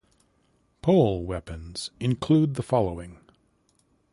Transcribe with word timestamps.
Pole 0.81 1.25
weapons 1.25 1.91
include 1.99 2.55
the 2.55 2.63
following. 2.63 3.19